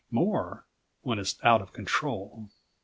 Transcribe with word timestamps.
more... 0.09 0.65
when 1.03 1.19
it's 1.19 1.35
out 1.43 1.61
of 1.61 1.73
control. 1.73 2.49